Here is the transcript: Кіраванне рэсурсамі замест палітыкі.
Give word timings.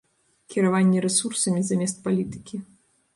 Кіраванне 0.53 1.03
рэсурсамі 1.05 1.61
замест 1.69 2.01
палітыкі. 2.09 2.55